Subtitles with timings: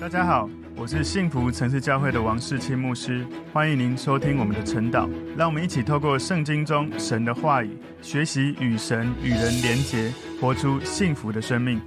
[0.00, 5.06] 大家好，我是幸福城市教会的王世清牧师，欢迎您收听我们的晨祷。
[5.36, 10.10] 让我们一起透过圣经中神的话语，学习与神与人连结，
[10.40, 11.78] 活出幸福的生命。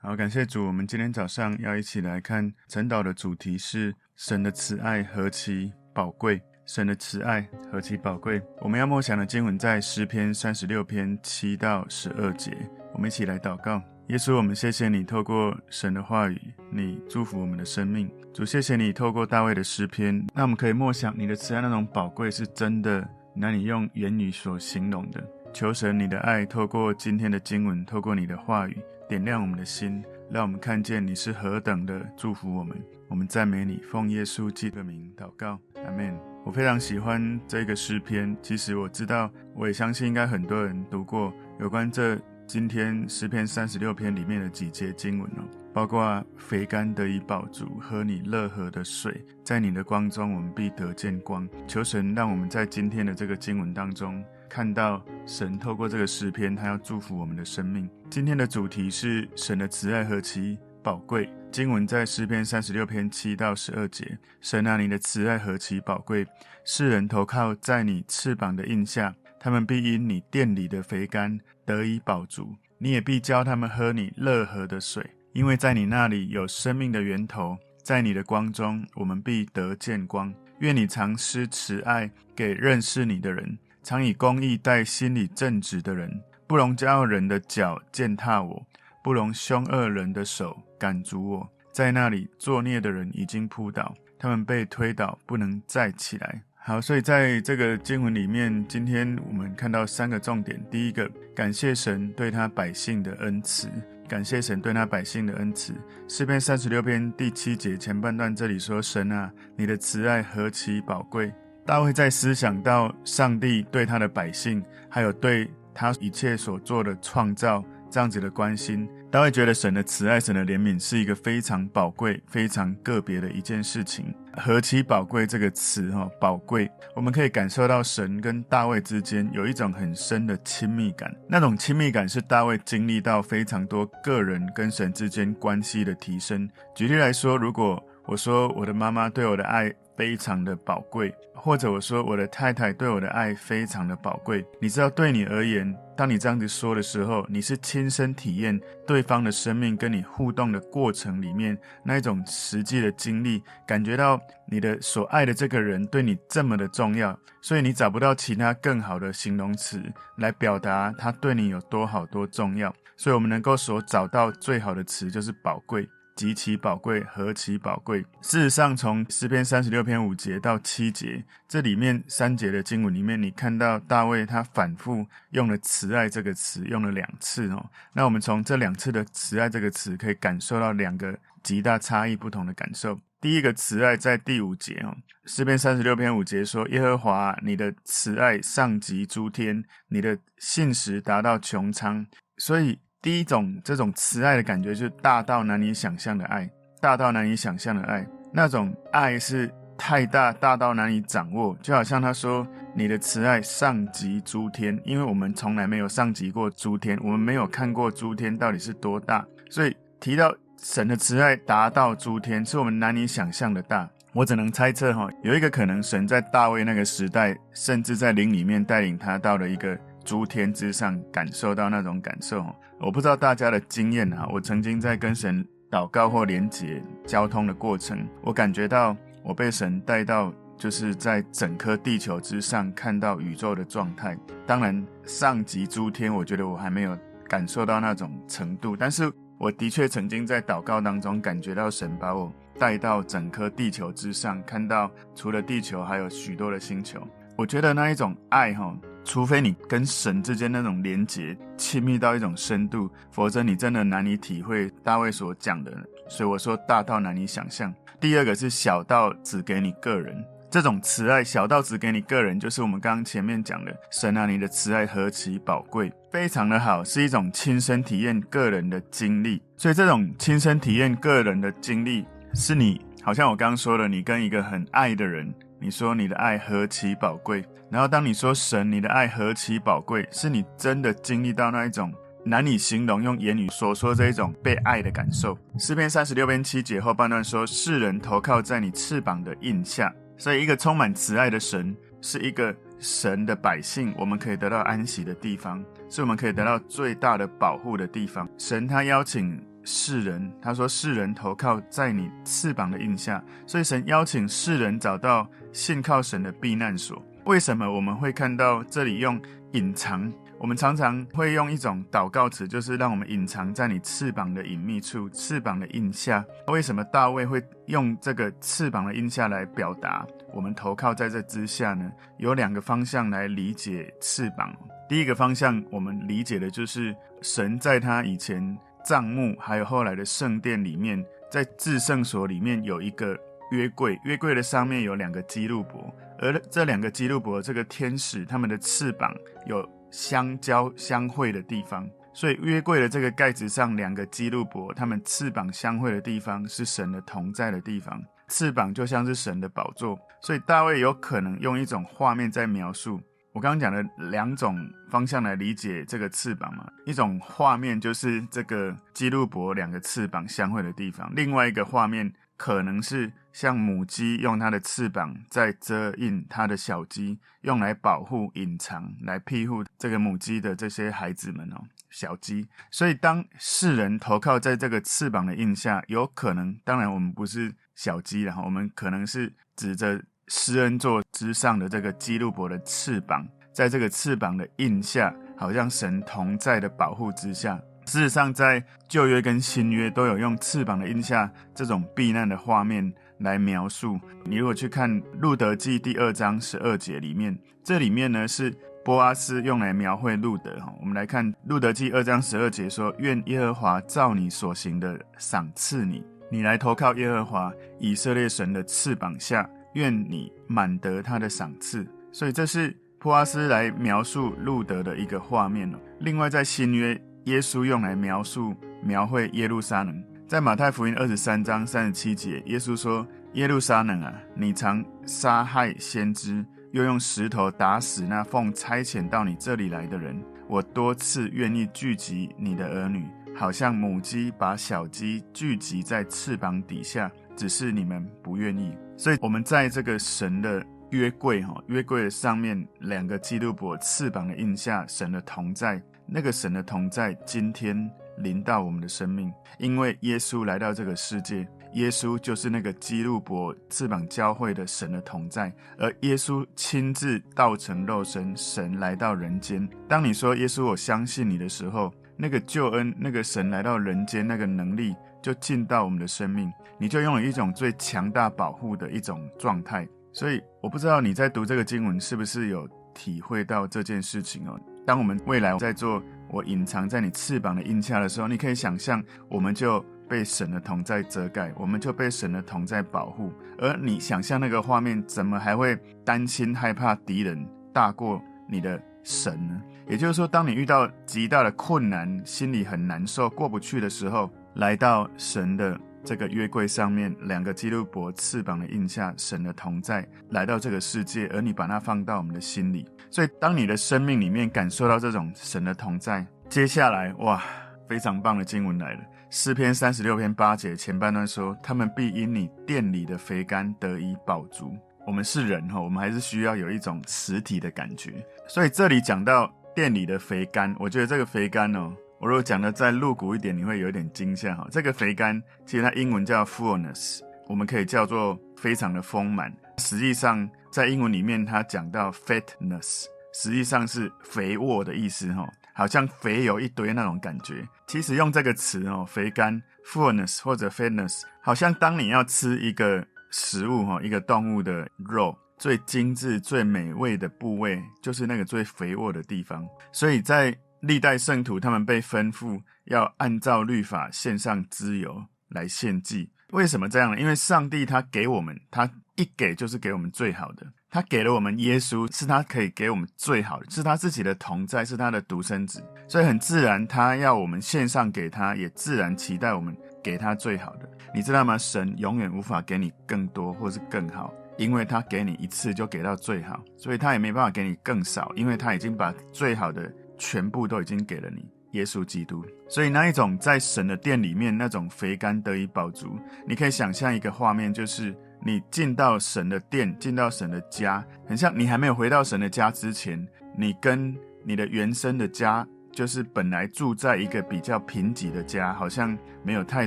[0.00, 8.40] 好，感谢主，我们今天早上要一起来看晨祷的主题是神的慈爱何其宝贵，神的慈爱何其宝贵。
[8.62, 12.56] 我们要默想的经文在诗篇三十六篇七到十二节，
[12.94, 13.82] 我们一起来祷告。
[14.08, 18.08] 耶稣，我们谢谢你透过神的话语，你祝福我们的生命。
[18.32, 25.20] 主，谢谢你透过大卫的诗篇，那我们可以默想你的慈爱那种宝贵是真的，难以用言语所形容的。
[25.52, 32.80] 求神你的爱透过今天的经文，透过你的话语，点亮我们的心，让我们看见你是何等的祝福我们。
[33.08, 36.16] 我们赞美你，奉耶稣基督的名祷告，阿门。
[36.44, 42.16] 我非常喜欢这个诗篇，其实我知道，我也相信应该很多人读过有关这。
[42.46, 45.42] 今天诗篇三十六篇里面的几节经文哦，
[45.74, 51.48] 包括肥甘得以饱足，喝你乐河的水，在你的光中我们必得见光。
[51.66, 57.90] 求神让我们在今天的这个经文当中看到神透过这个诗篇，他要祝福我们的生命。
[58.08, 61.28] 今天的主题是神的慈爱何其宝贵。
[61.50, 66.24] 经文在诗篇三十六篇七到十二节，神啊，你的慈爱何其宝贵，
[66.64, 69.16] 世人投靠在你翅膀的荫下。
[69.38, 80.32] 他们必因你殿里的肥甘得以饱足，你也必教他们喝你乐河的水，因为在你那里有生命的源头，在你的光中我们必得见光。
[80.60, 86.10] 愿你常施慈爱给认识你的人，常以公义待心里正直的人，
[86.46, 88.66] 不容骄傲人的脚践踏我，
[89.02, 91.50] 不容凶恶人的手赶逐我。
[91.72, 96.42] 在那里作孽的人已经扑倒，他们被推倒，不能再起来。
[96.68, 100.60] 好，所以在这个经文里面，今天我们看到三个重点。
[100.68, 103.68] 第一个，感谢神对他百姓的恩慈，
[104.08, 105.72] 感谢神对他百姓的恩慈。
[106.08, 111.32] 诗篇三十六篇第七节前半段这里说：“神啊，你的慈爱何其宝贵。”
[111.64, 117.64] 大卫在思想到上帝对他的百姓，还有对他一切所做的创造。
[117.88, 124.12] 这样子的关心，大卫觉得神的慈爱、神的怜悯是一个非常宝贵、非常个别的一件事情。
[124.36, 131.14] 何其宝贵这个词哈，宝贵，我们可以感受到神跟大卫之间有一种很深的亲密感。
[131.28, 136.48] 那种亲密感是大卫经历到非常多个人跟神之间关系的提升。
[136.74, 144.44] 举例来说，如果我说我的妈妈对我的爱，非常的宝贵，或者我说我的太太对我的爱非常的宝贵。
[144.60, 159.82] 你知道，对你而言，当你这样子说的时候，你是亲身体验对方的生命跟你互动的过程里面那一种实际的经历，感觉到你的所爱的这个人对你这么的重要，所以你找不到其他更好的形容词
[160.18, 162.74] 来表达他对你有多好多重要。
[162.98, 165.88] 所以我们能够所找到最好的词就是宝贵。
[166.16, 168.00] 极其宝贵，何其宝贵！
[168.22, 177.70] 事实上，从诗篇三十六篇五节到七节，这里面三节的经文里面，你看到大卫他反复用了“慈爱”这个词，用了两次哦。
[177.92, 182.98] 那我们从这两次的“慈爱”这个词，可以感受到两个极大差异不同的感受。
[183.20, 192.06] 第一个“慈爱”在第五节哦，诗篇三十六篇五节说：“耶和华，你的慈爱上及诸天，你的信实达到穹苍。”
[192.38, 192.78] 所以。
[193.06, 196.50] 第一种这种慈爱的感觉，就是大到难以想象的爱，
[196.80, 201.56] 大到难以想象的爱，那种爱是太大，大到难以掌握。
[201.62, 202.44] 就好像他说
[202.74, 213.88] ：“你的慈爱上及诸天。”因为我们从来没有上及过诸天，我们没有看过诸天到底是多大，所以提到神的慈爱达到诸天，是我们难以想象的大。
[214.14, 219.78] 我只能猜测哈，有一个可能，神在大卫那个时代，甚至在灵里面带领他到了一个。
[220.06, 222.46] 诸天之上，感受到那种感受。
[222.78, 228.94] 我不知道大家的经验啊，我曾经在跟神祷告或连接交通的过程，我感觉到
[229.24, 234.16] 我被神带到，就是在整颗地球之上看到宇宙的状态。
[234.46, 247.00] 当然，上及诸天，我觉得我还没有感受到那种程度，但是我的确曾经在祷告当中感觉到神把我带到整颗地球之上，看到除了地球还有许多的星球。
[247.36, 248.76] 我觉得那一种爱，哈。
[249.06, 255.72] 除非你跟神之间那种连结亲密到一种深度，否则你真的难以体会大卫所讲的。
[256.08, 257.72] 所以我说大到难以想象。
[258.00, 269.40] 第二个是小到只给你个人，这种慈爱小到只给你个人，就是我们刚刚前面讲的神啊，你的慈爱何其宝贵，非常的好，是一种亲身体验个人的经历。
[269.56, 272.04] 所以这种亲身体验个人的经历，
[272.34, 275.32] 是你好像我刚刚说的，你跟一个很爱的人。
[275.60, 281.92] 你说你的爱何其宝贵，然后当你说神，你的爱何其宝贵，是你真的经历到那一种
[282.24, 285.38] 难以形容，用言语所说这一种被爱的感受。
[285.58, 298.28] 诗篇三十六篇七节后半段说：“世人投靠在你翅膀的荫下。”所以，一个充满慈爱的神，是一个神的百姓，我们可以得到安息的地方，是我们可以得到最大的保护的地方。
[298.38, 307.04] 神他邀请世人，他说：“世人投靠在你翅膀的印下。”所以，神邀请世人找到信靠神的避难所。
[307.24, 309.20] 为什么我们会看到这里用
[309.52, 310.10] 隐藏？
[310.38, 316.24] 我们常常会用一种祷告词，就是让我们隐藏在你翅膀的隐秘处，翅膀的印下。
[316.48, 321.90] 为什么大卫会用这个翅膀的印下来表达我们投靠在这之下呢？
[322.18, 324.54] 有两个方向来理解翅膀。
[324.88, 333.18] 第一个方向，我们理解的就是神在他以前帐幕，还有后来的圣殿里面，在至圣所里面有一个
[333.50, 339.14] 约柜，约柜的上面有两个基路伯，而这两个基路伯，这个天使，他们的翅膀
[339.46, 339.68] 有。
[339.88, 353.00] 相交相会的地方，所以约柜的这个盖子上两个基路伯，他们翅膀相会的地方是神的同在的地方，翅膀就像是神的宝座，所以大卫有可能用一种画面在描述
[353.36, 362.10] 我刚刚讲的两种方向来理解这个翅膀嘛，一种画面就是这个基路伯两个翅膀相会的地方，另外一个画面。
[362.38, 372.46] 可能是像母鸡用它的翅膀在遮印它的小鸡，用来保护、隐藏、来庇护这个母鸡的这些孩子们哦，小鸡。
[372.70, 387.60] 所以当世人投靠在这个翅膀的印下，有可能，当然我们不是小鸡了，我们可能是指着施恩座之上的这个基路伯的翅膀，在这个翅膀的印下，好像神同在的保护之下。
[387.86, 393.96] 事实上，在旧约跟新约都有用翅膀的印下这种避难的画面来描述。
[394.24, 394.90] 你如果去看
[395.20, 398.52] 《路德记》第二章十二节里面，这里面呢是
[398.84, 400.58] 波阿斯用来描绘路德。
[400.58, 415.78] 哈，我们来看《路德记》二章十二节说：“愿耶和华照你所行的赏赐你，你来投靠耶和华以色列神的翅膀下，愿你满得他的赏赐。”所以这是普阿斯来描述路德的一个画面哦。
[416.00, 417.00] 另外，在新约。
[417.26, 430.16] 耶稣用来描述、描绘耶路撒冷，在马太福音二十三章三十七节，耶稣说：“耶路撒冷啊，你常杀害先知，又用石头打死那奉差遣到你这里来的人。
[430.46, 438.72] 我多次愿意聚集你的儿女，好像母鸡把小鸡聚集在翅膀底下，只是你们不愿意。
[438.96, 459.68] 所以，我们在这个神的约柜哈，约柜的上面两个基督伯翅膀的印下，神的同在。”那个神的同在，今天临到我们的生命，因为耶稣来到这个世界，耶稣就是那个基督伯翅膀交汇的神的同在，而耶稣亲自道成肉身，神来到人间。
[459.88, 469.86] 当你说耶稣，我相信你的时候，那个救恩，那个神来到人间，那个能力就进到我们的生命，你就拥有一种最强大保护的一种状态。
[470.12, 474.58] 所以，我不知道你在读这个经文是不是有体会到这件事情哦。
[474.86, 483.30] 当我们未来在做我隐藏在你翅膀的荫下的时候，你可以想象，我们就被神的同在遮盖，我们就被神的同在保护。
[483.58, 489.60] 而你想象那个画面，怎么还会担心害怕敌人大过你的神呢？
[489.88, 502.84] 也就是说，当你遇到极大的困难，心里很难受、过不去的时候，来到神的这个约柜上面，两个基路伯翅膀的印下，神的同在来到这个世界，而你把它放到我们的心里。
[503.10, 507.40] 所以，当你的生命里面感受到这种神的同在，接下来哇，
[507.88, 509.00] 非常棒的经文来了。
[509.30, 518.12] 诗篇三十六篇八节前半段说：“他们必因你殿里的肥甘得以饱足。”我们是人哈，我们还是需要有一种实体的感觉。
[518.48, 524.66] 所以这里讲到店里的肥甘，我觉得这个肥甘哦，我如果讲的再露骨一点，你会有点惊吓哈。
[524.70, 529.54] 这个肥甘其实它英文叫 fullness，我们可以叫做非常的丰满。
[529.76, 533.04] 实际上，在英文里面，它讲到 fatness，
[533.34, 537.62] 实际上是肥沃的意思，哈，好像肥油一堆那种感觉。
[537.86, 549.66] 其实用这个词，哦，肥甘 fullness 或者 fatness，好像当你要吃一个食物，哈，一个动物的肉，最精致、最美味的部位，就是那个最肥沃的地方。
[549.92, 556.30] 所以在历代圣徒，他们被吩咐要按照律法献上脂油来献祭。
[556.50, 557.20] 为什么这样呢？
[557.20, 560.66] 因为上帝他给我们，他一给就是给我们最好的。
[560.88, 570.88] 他给了我们耶稣，是他可以给我们最好的，是他自己的同在，是他的独生子，所以很自然，他要我们献上给他，也自然期待我们给他最好的。
[571.12, 571.58] 你知道吗？
[571.58, 581.46] 神永远无法给你更多或是更好，因为他给你一次就给到最好，所以他也没办法给你更少，因为他已经把最好的全部都已经给了你。
[581.72, 582.42] 耶稣基督。
[582.68, 593.26] 所以那一种在神的殿里面那种肥甘得以饱足，你可以想象一个画面，就是你进到神的殿，进到神的家，很像你还没有回到神的家之前，
[593.58, 599.86] 你跟你的原生的家，就是本来住在一个比较贫瘠的家，好像没有太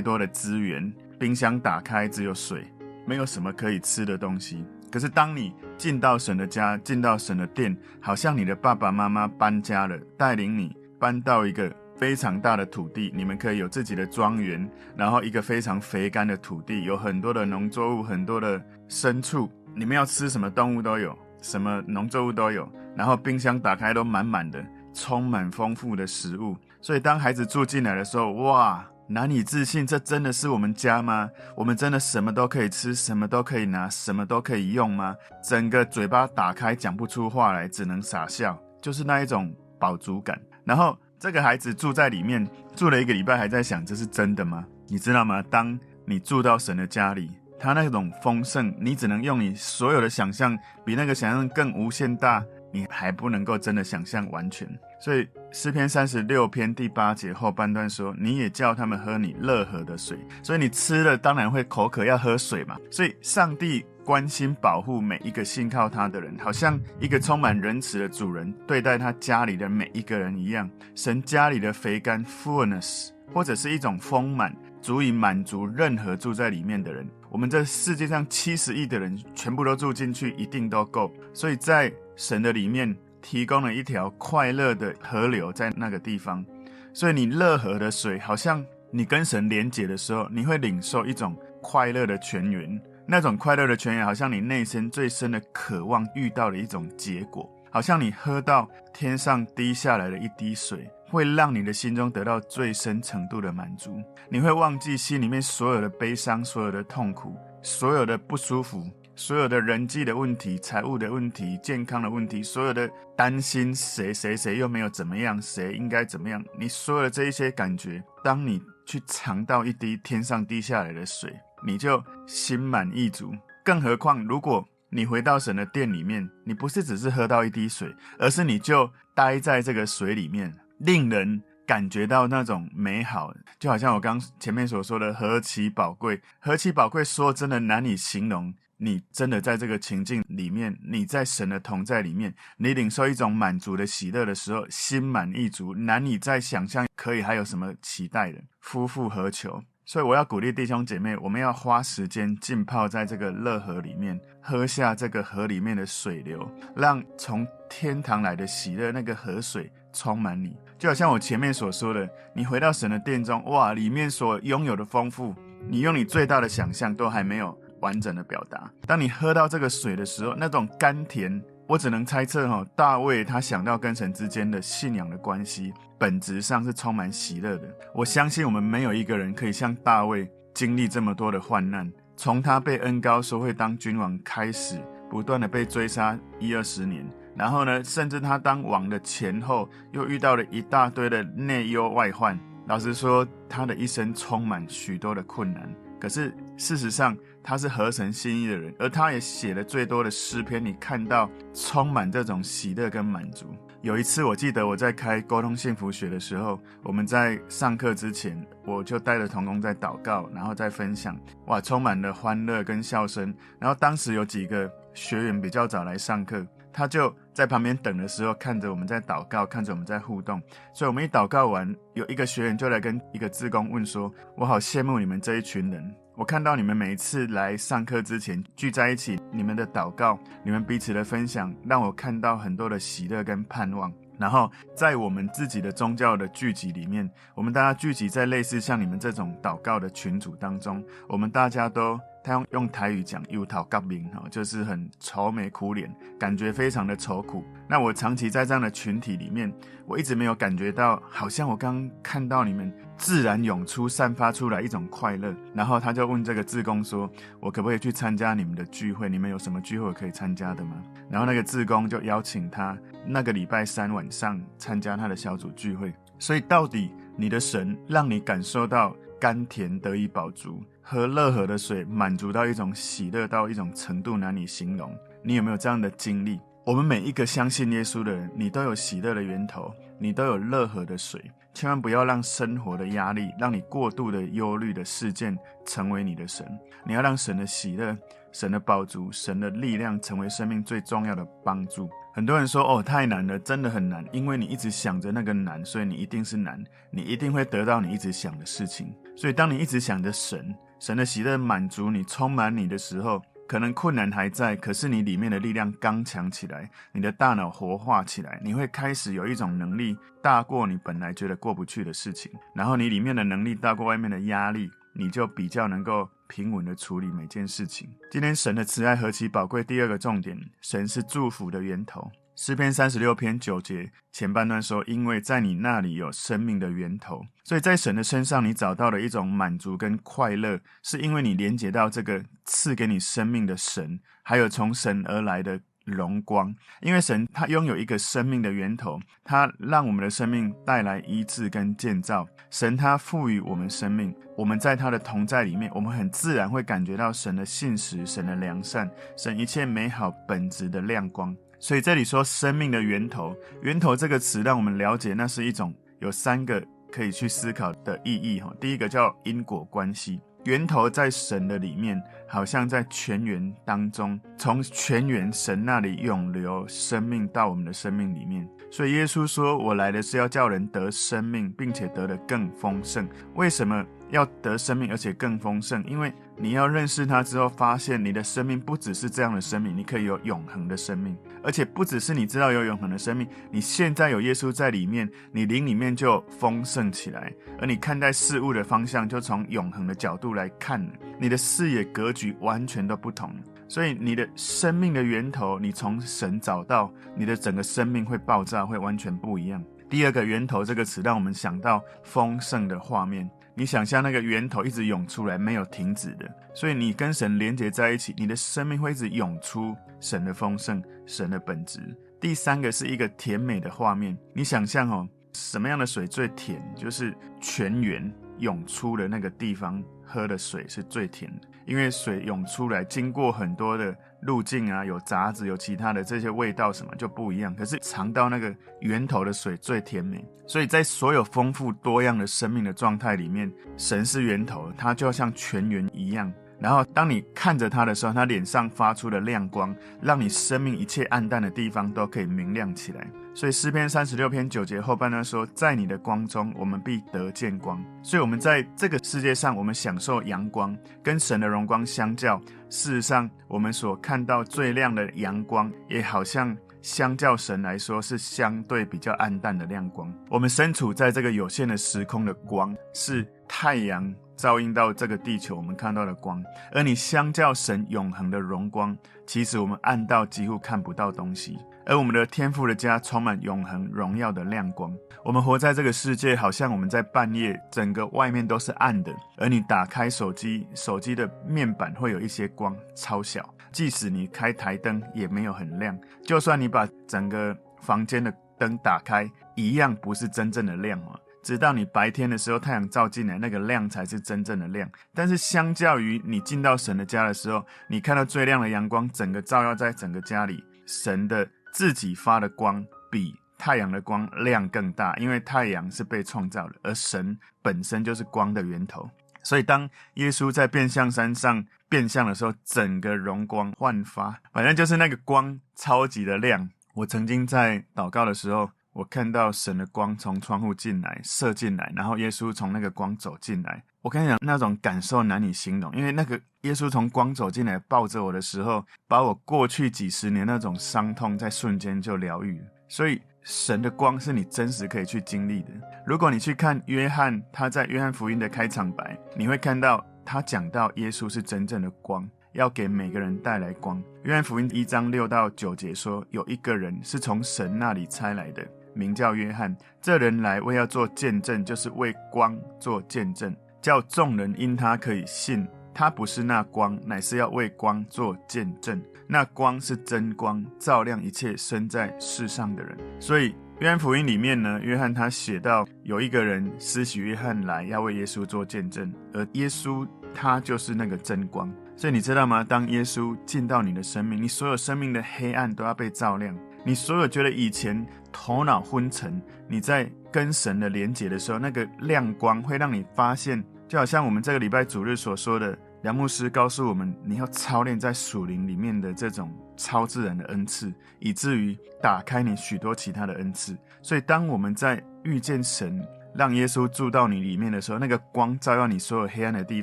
[0.00, 2.64] 多的资源，冰箱打开只有水，
[3.06, 4.64] 没有什么可以吃的东西。
[4.90, 24.64] 可是当你进到神的家，进到神的殿，好像你的爸爸妈妈搬家了，带领你搬到一个非常大的土地，你们可以有自己的庄园，然后一个非常肥甘的土地，有很多的农作物，很多的牲畜，你们要吃什么动物都有，什么农作物都有，然后冰箱打开都满满的。
[24.92, 31.28] 充满丰富的食物，所以当孩子住进来的时候，哇，难以置信，这真的是我们家吗？
[31.56, 35.16] 我们真的什么都可以吃，什么都可以拿，什么都可以用吗？
[35.42, 40.40] 整个嘴巴打开，讲不出话来，只能傻笑，就是那一种饱足感。
[40.64, 44.64] 然后这个孩子住在里面，住了一个礼拜，还在想这是真的吗？
[44.86, 45.42] 你知道吗？
[45.50, 52.44] 当你住到神的家里，他那种丰盛，你只能用你所有的想象，比那个想象更无限大。
[52.72, 54.68] 你还不能够真的想象完全，
[55.00, 62.76] 所以诗篇三十六篇第八节后半段说：“你也叫他们喝你乐河的水。”所以你吃了当然会口渴，要喝水嘛。
[62.90, 70.70] 所以上帝关心保护每一个信靠他的人，好像一个充满仁慈的主人对待他家里的每一个人一样。
[70.94, 77.08] 神家里的肥甘 （fullness） 或者是一种丰满，足以满足任何住在里面的人。
[77.30, 81.10] 我们这世界上七十亿的人全部都住进去，一定都够。
[81.32, 86.44] 所以在神的里面提供了一条快乐的河流在那个地方，
[86.92, 92.80] 所以你乐河的水，好像你跟神连结的时候，你会领受一种快乐的泉源。
[93.06, 104.00] 那种快乐的泉源，好像你内心最深的渴望遇到的一种结果，好像你喝到天上滴下来的一滴水，会让你的心中得到最深程度的满足。
[104.28, 108.88] 你会忘记心里面所有的悲伤、所有的痛苦、所有的不舒服。
[109.20, 116.42] 所有的人际的问题、财务的问题、健康的问题，所有的担心谁谁谁又没有怎么样，谁应该怎么样？
[116.58, 123.34] 你所有的这一些感觉，当你去尝到一滴天上滴下来的水，你就心满意足。
[123.62, 138.54] 更何况，如果你回到神的殿里面，你不是只是喝到一滴水，而是你就待在这个水里面，令人感觉到那种美好，就好像我刚前面所说的何其宝贵，何其宝贵，说真的难以形容。
[138.82, 149.62] 你真的在这个情境里面，你在神的同在里面，你领受一种满足的喜乐的时候，心满意足，难以再想象可以还有什么期待的，夫复何求？
[149.84, 160.56] 所以我要鼓励弟兄姐妹，我们要花时间浸泡在这个乐河里面，喝下这个河里面的水流，让从天堂来的喜乐那个河水充满你。
[160.78, 165.34] 就好像我前面所说的，你回到神的殿中，哇，里面所拥有的丰富，
[165.68, 167.58] 你用你最大的想象都还没有。
[167.80, 168.70] 完整的表达。
[168.86, 172.64] 当你喝到这个水的时候，那种甘甜，我只能猜测哈。
[172.74, 177.68] 大卫他想到跟神之间的信仰的关系，本质上是充满喜乐的。
[177.94, 187.06] 我相信我们没有一个人可以像大卫经历这么多的患难，从他被恩高说会当君王开始，不断的被追杀一二十年，
[187.36, 192.38] 然后呢，甚至他当王的前后又遇到了一大堆的内忧外患。
[192.66, 195.68] 老实说，他的一生充满许多的困难。
[195.98, 200.64] 可是事实上，他是合神心意的人，而他也写了最多的诗篇。
[200.64, 203.46] 你看到充满这种喜乐跟满足。
[203.82, 213.34] 有一次，我记得我在开沟通幸福学的时候，我们在上课之前，我就带着童工在祷告，然后再分享，哇，充满了欢乐跟笑声。
[213.58, 220.42] 然后当时有几个学员比较早来上课，他就在旁边等的时候，看着我们在祷告，看着我们在互动。
[220.74, 233.90] 所以我们一祷告完，有一个学员就来跟一个志工问说：“我好羡慕你们这一群人。”我看到你们每一次来上课之前聚在一起，你们的祷告，你们彼此的分享，让我看到很多的喜乐跟盼望。
[234.18, 241.98] 然后在我们自己的宗教的聚集里面，我们大家聚集在类似像你们这种祷告的群组当中，我们大家都。
[242.22, 247.44] 他用用台语讲“忧头角面”哈，就是很愁眉苦脸，感觉非常的愁苦。
[247.68, 249.52] 那我长期在这样的群体里面，
[249.86, 255.34] 我一直没有感觉到，好像我刚看到你们自然涌出、散发出来一种快乐。
[255.54, 257.10] 然后他就问这个志工说
[257.40, 259.08] ：“我可不可以去参加你们的聚会？
[259.08, 260.76] 你们有什么聚会可以参加的吗？”
[261.08, 265.92] 然后那个志工就邀请他那个礼拜三晚上参加他的小组聚会。
[266.18, 270.62] 所以，到底你的神让你感受到甘甜得以饱足？
[270.82, 274.94] 喝乐河的水，满足到一种喜乐到一种程度难以形容。
[275.22, 276.40] 你有没有这样的经历？
[276.64, 279.72] 我们每一个相信耶稣的人，你都有喜乐的源头。
[280.02, 281.22] 你都有乐河的水。
[281.52, 286.46] 千万不要让生活的压力，让你过度的忧虑的事件成为你的神。
[286.86, 287.94] 你要让神的喜乐、
[288.32, 291.90] 神的宝足、神的力量成为生命最重要的帮助。
[292.14, 298.94] 很多人说：“哦，太难了，真的很难。”因为你一直想着那个难，所以你一定是难，你一定会得到你一直想的事情。
[299.16, 317.86] 所以，当你一直想着神、神的喜乐满足你、充满你的时候，可能困难还在，可是你里面的力量刚强起来，你的大脑活化起来，你会开始有一种能力大过你本来觉得过不去的事情，然后你里面的能力大过外面的压力，你就比较能够平稳地处理每件事情。
[318.10, 319.62] 今天神的慈爱何其宝贵！
[319.62, 322.10] 第二个重点，神是祝福的源头。
[322.42, 336.54] 诗篇三十六篇九节前半段说：“因为在你那里有生命的源头，所以在神的身上你找到了一种满足跟快乐，是因为你连接到这个赐给你生命的神，还有从神而来的荣光。
[336.80, 342.26] 因为神他拥有一个生命的源头，他让我们的生命带来医治跟建造。
[342.48, 358.50] 神他赋予我们生命，我们在他的同在里面，我们很自然会感觉到神的信实、神的良善、神一切美好本质的亮光。”所以这里说生命的源头，源头这个词让我们了解，那是一种有三个可以去思考的意义哈。
[358.58, 368.48] 第一个叫因果关系，源头在神的里面，好像在泉源当中，从泉源神那里涌流生命到我们的生命里面。
[368.70, 373.84] 所以耶稣说：“我来的是要叫人得生命，并且得的更丰盛。”为什么？
[374.10, 390.84] 要得生命，而且更丰盛，因为你要认识他之后，发现你的生命不只是这样的生命，你可以有永恒的生命，而且不只是你知道有永恒的生命，你现在有耶稣在里面，你灵里面就丰盛起来，而你看待事物的方向就从永恒的角度来看，
[391.18, 393.32] 你的视野格局完全都不同，
[393.68, 399.62] 所以你的生命的源头，你从神找到，你的整个生命会爆炸，会完全不一样。
[399.88, 403.28] 第二个源头这个词，让我们想到丰盛的画面。
[403.60, 411.78] 你想象那个源头一直涌出来，没有停止的，所以你跟神连接在一起，你的生命会一直涌出神的丰盛、神的本质。
[412.18, 416.58] 第三个是一个甜美的画面，你想象哦，什么样的水最甜？
[416.74, 421.48] 就是泉源涌出的那个地方，喝的水是最甜的。
[421.70, 427.54] 因为水涌出来，经过很多的路径啊，有杂质，有其他的这些味道，什么就不一样。
[427.54, 436.32] 可是尝到那个源头的水最甜美，所以在所有丰富多样的生命的状态里面，神是源头，它就像泉源一样。
[436.60, 443.06] 然后当你看着它的时候，它脸上发出的亮光，让你生命一切暗淡的地方都可以明亮起来。
[443.34, 460.12] 所以诗篇三十六篇九节后半段说：“在你的光中，我们必得见光。”所以，我们在这个世界上，我们享受阳光，跟神的荣光相较，事实上，我们所看到最亮的阳光，也好像相较神来说是相对比较暗淡的亮光。
[460.28, 471.58] 我们身处在这个有限的时空的光，是太阳照映到这个地球，我们看到的光；而你相较神永恒的荣光，其实我们暗到几乎看不到东西。
[471.86, 474.94] 而我们的天父的家充满永恒荣耀的亮光。
[475.24, 479.12] 我们活在这个世界，好像我们在半夜，整个外面都是暗的。
[479.36, 483.52] 而你打开手机，手机的面板会有一些光，超小。
[483.72, 485.98] 即使你开台灯，也没有很亮。
[486.24, 491.18] 就算你把整个房间的灯打开，一样不是真正的亮哦。
[491.42, 494.90] 直到你白天的时候，太阳照进来，那个亮才是真正的亮。
[495.14, 501.48] 但是相较于你进到神的家的时候，你看到最亮的阳光，整个照耀在整个家里，神的。
[501.72, 509.08] 自己发的光比太阳的光亮更大，因为太阳是被创造的，而神本身就是光的源头。
[509.44, 516.70] 所以当耶稣在变相山上变相的时候，整个容光焕发，反正就是那个光超级的亮。
[516.94, 523.82] 我曾经在祷告的时候，我看到神的光从窗户进来射进来，然后耶稣从那个光走进来。
[524.02, 532.58] 我跟你讲，那种感受难以形容，因为那个耶稣从光走进来，抱着我的时候，把我过去几十年那种伤痛在瞬间就疗愈。
[532.88, 535.70] 所以，神的光是你真实可以去经历的。
[536.06, 544.00] 如果你去看约翰，他在约翰福音的开场白，你会看到他讲到耶稣是真正的光，要给每个人带来光。
[544.22, 548.64] 约翰福音一章六到九节说，有一个人是从神那里差来的，
[548.94, 549.76] 名叫约翰。
[550.00, 553.52] 这人来为要做见证，就是为光做见证。
[553.82, 559.02] 叫众人因他可以信，他不是那光，乃是要为光做见证。
[559.26, 562.96] 那光是真光，照亮一切生在世上的人。
[563.18, 571.72] 所以约翰福音里面呢，约翰他写到有一个人施洗约翰来要为耶稣做见证，而耶稣他就是那个真光。
[571.96, 572.64] 所以你知道吗？
[572.64, 576.56] 当耶稣进到你的生命，你所有生命的黑暗都要被照亮。
[576.82, 593.76] 你所有觉得以前头脑昏沉，你在跟神的连结的时候，那个亮光会让你发现，就好像我们这个礼拜主日所说的，梁牧师告诉我们，你要操练在属灵里面的这种超自然的恩赐，以至于打开你许多其他的恩赐。
[594.00, 599.82] 所以，当我们在遇见神，让耶稣住到你里面的时候，那个光照耀你所有黑暗的地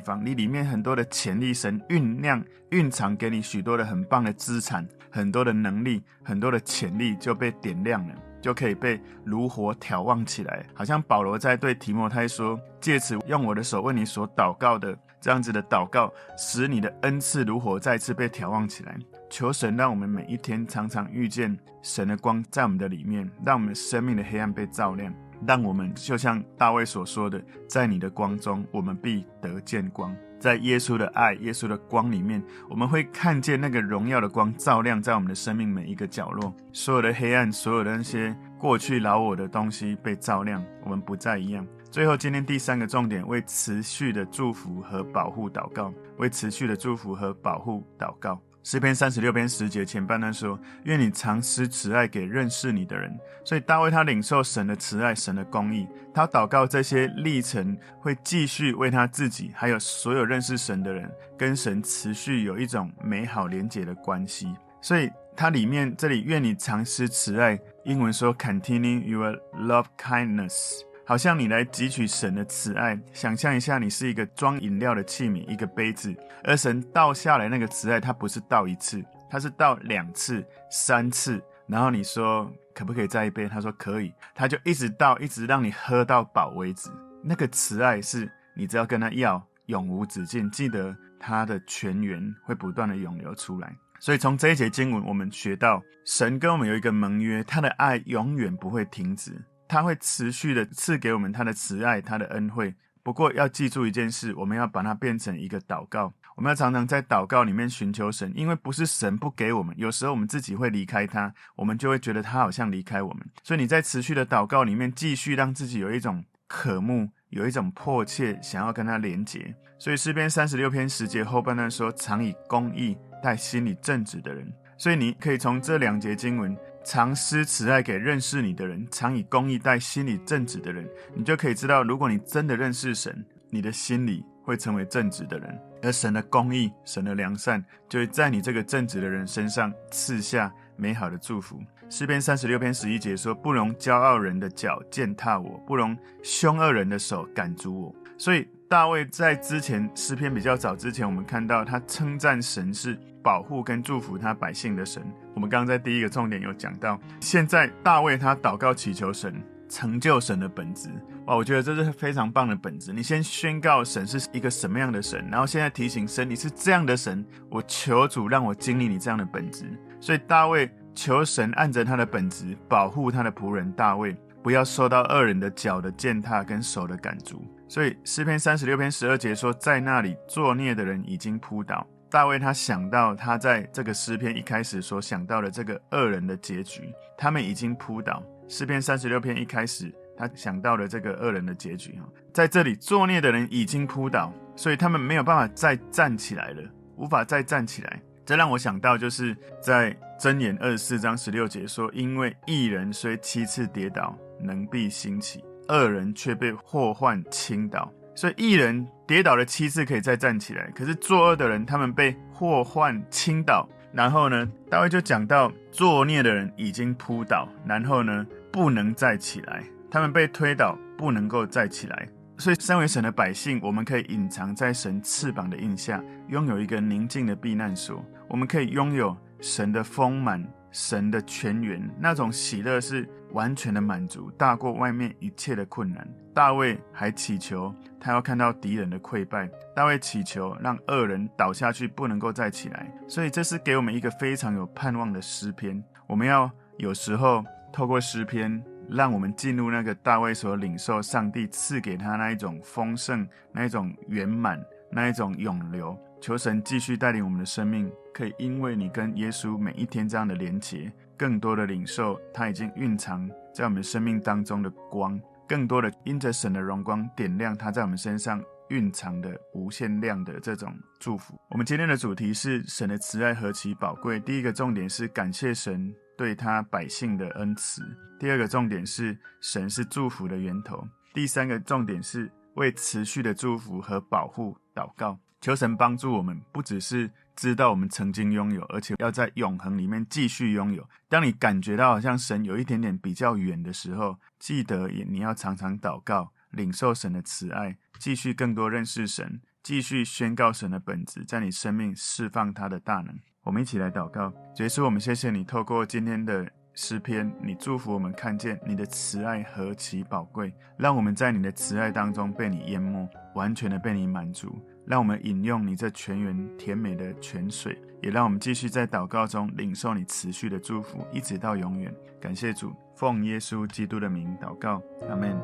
[0.00, 10.64] 方，你里面很多的潜力，神酝酿、蕴藏给你许多的很棒的资产，很多的能力，很多的潜力就被点亮了，就可以被如火眺望起来。
[10.74, 18.96] 好像保罗在对提摩太说：“借此用我的手为你所祷告的这样子的祷告，使你的恩赐如火再次被眺望起来。”
[19.30, 25.12] 求神让我们每一天常常遇见神的光在我们的里面，让我们生命的黑暗被照亮。
[25.46, 30.14] 让我们就像大卫所说的，在你的光中，我们必得见光。
[30.38, 36.54] 在耶稣的爱、耶稣的光里面，我们会看见那个荣耀的光照亮在我们的生命每一个角落。
[36.72, 41.66] 所有的黑暗，所有的那些过去老我的东西被照亮，我们不再一样。
[41.90, 45.92] 最后，今天第三个重点，为持续的祝福和保护祷告。
[46.18, 48.40] 为持续的祝福和保护祷告。
[48.62, 64.54] 诗篇三十六篇十节前半段说：“愿你常施慈爱给认识你的人。”所以大卫他领受神的慈爱、神的公义，他祷告这些历程会继续为他自己，还有所有认识神的人，跟神持续有一种美好连结的关系。
[64.82, 70.82] 所以他里面这里愿你常施慈爱，英文说 “Continue your love kindness”。
[71.08, 83.48] 好像你来汲取神的慈爱，想象一下，你是一个装饮料的器皿，一个杯子，而神倒下来那个慈爱，它不是倒一次，它是倒两次、三次，然后你说可不可以再一杯？
[83.48, 86.90] 他说可以，他就一直倒，一直让你喝到饱为止。
[87.24, 90.50] 那个慈爱是你只要跟他要，永无止境。
[90.50, 93.74] 记得他的泉源会不断的涌流出来。
[93.98, 99.42] 所以从这一节经文，我们学到神跟我们有一个盟约，他的爱永远不会停止。
[99.68, 102.74] 他会持续的赐给我们他的慈爱，他的恩惠。
[103.02, 106.12] 不过要记住一件事，我们要把它变成一个祷告。
[106.36, 113.26] 我们要常常在祷告里面寻求神，因为不是神不给我们，有时候我们自己会离开他，我们就会觉得他好像离开我们。
[113.42, 119.54] 所以你在持续的祷告里面，继续让自己有一种渴慕，有一种迫切想要跟他连结。
[119.78, 126.56] 所以诗篇三十六篇十节后半段说：“常以公义待心里正直的人。”所以你可以从这两节经文。
[126.88, 141.60] 常施慈爱给认识你的人，常以公义待心里正直的人，你就可以知道，如果你真的认识神，你的心里会成为正直的人，而神的公义、神的良善，就会在你这个正直的人身上赐下美好的祝福。
[141.90, 152.98] 诗篇三十六篇十一节说：“不容骄傲人的脚践踏我，不容凶恶人的手赶逐我。”所以大卫在之前诗篇比较早之前，我们看到他称赞神是。
[153.20, 155.02] 保护跟祝福他百姓的神，
[155.38, 156.98] 我们刚刚在第一个重点有讲到。
[157.20, 159.32] 现在大卫他祷告祈求神
[159.68, 160.88] 成就神的本质，
[161.26, 162.92] 哇，我觉得这是非常棒的本质。
[162.92, 169.64] 你先宣告神是一个什么样的神，然后现在提醒神你是这样的神，我求主让我经历你这样的本质。
[170.00, 177.40] 所以大卫求神按着他的本质保护他的仆人大卫，不要受到恶人的脚的践踏跟手的赶逐。
[177.68, 181.86] 所以诗篇三十六篇十二节说，在那里作孽的人已经扑倒。
[182.10, 188.22] 大卫他想到他在这个诗篇一开始所想到的这个恶人的结局，他们已经扑倒。
[188.48, 192.00] 诗篇三十六篇一开始他想到的这个恶人的结局，
[192.32, 196.62] 在这里作孽的人已经扑倒，所以他们没有办法再站起来了，
[196.96, 198.00] 无法再站起来。
[198.24, 213.66] 这让我想到就是在箴言二十四章十六节说：“因为一人虽七次跌倒，能必兴起；恶人却被祸患倾倒。”所以一人跌倒了七次可以再站起来，可是作恶的人他们被祸患倾倒。
[213.90, 222.06] 然后呢，大卫就讲到作孽的人已经扑倒，然后呢不能再起来，他们被推倒不能够再起来。
[222.36, 228.04] 所以身为神的百姓，我们可以隐藏在神翅膀的荫下，拥有一个宁静的避难所。
[228.28, 230.46] 我们可以拥有神的丰满。
[230.70, 236.06] 神的泉源，那种喜乐是完全的满足，大过外面一切的困难。
[236.34, 242.92] 大卫还祈求他要看到敌人的溃败，大卫祈求让恶人倒下去，不能够再起来。
[243.08, 245.82] 所以这是给我们一个非常有盼望的诗篇。
[246.06, 255.98] 我们要有时候透过诗篇，让我们进入那个大卫所领受上帝赐给他那一种丰盛、那一种圆满、那一种涌流。
[256.20, 271.34] 求神继续带领我们的生命，可以因为你跟耶稣每一天这样的连结，更多的领受他已经蕴藏在我们生命当中的光，更多的因着神的荣光点亮他在我们身上蕴藏的无限量的这种祝福。
[271.50, 274.18] 我们今天的主题是神的慈爱何其宝贵。
[274.20, 277.82] 第一个重点是感谢神对他百姓的恩慈。
[278.18, 280.84] 第二个重点是神是祝福的源头。
[281.14, 290.88] 第三个重点是为持续的祝福和保护祷告，求神帮助我们，不只是知道我们曾经拥有，而且要在永恒里面继续拥有。
[291.08, 299.40] 当你感觉到好像神有一点点比较远的时候，记得也你要常常祷告，领受神的慈爱，继续更多认识神。
[299.60, 303.14] 继续宣告神的本质，在你生命释放他的大能。
[303.42, 314.58] 我们一起来祷告，主耶稣，我们谢谢你透过今天的诗篇，你祝福我们看见你的慈爱何其宝贵，让我们在你的慈爱当中被你淹没，完全的被你满足。
[314.88, 321.94] 让我们饮用你这泉源甜美的泉水，也让我们继续在祷告中领受你持续的祝福，一直到永远。
[322.18, 325.36] 感谢主，奉耶稣基督的名祷告，阿门。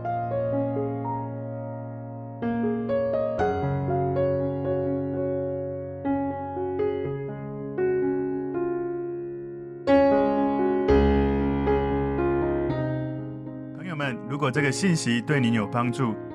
[14.29, 16.15] 如果这个信息对您有帮助，